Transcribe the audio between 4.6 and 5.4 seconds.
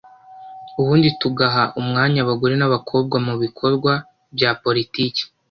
politiki